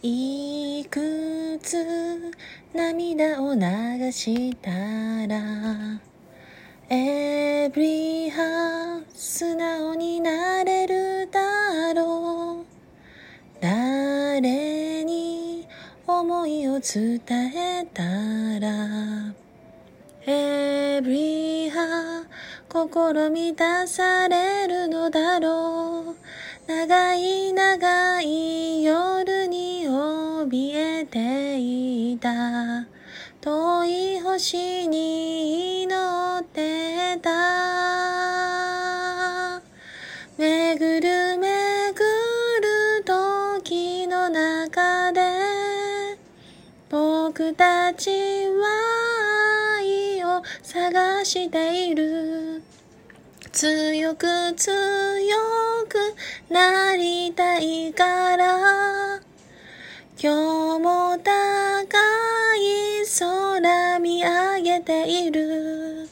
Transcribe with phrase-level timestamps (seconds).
[0.00, 1.76] いくつ
[2.72, 4.70] 涙を流した
[5.26, 6.00] ら
[6.88, 12.66] Every heart 素直になれるだろう。
[13.60, 15.66] 誰に
[16.06, 17.20] 思いを伝
[17.56, 19.34] えたら
[20.24, 22.28] Every heart
[22.68, 26.16] 心満たされるのだろう。
[26.68, 28.17] 長い長い
[30.48, 32.86] 怯えていた。
[33.40, 37.28] 遠い星に祈ってた。
[40.38, 45.20] 巡る巡る時の中で
[46.88, 48.10] 僕たち
[48.46, 48.64] は
[49.76, 52.62] 愛を探している。
[53.52, 55.36] 強く強
[55.88, 55.98] く
[56.48, 58.67] なりたいから
[60.20, 61.30] 今日も高
[62.56, 66.08] い空見上げている。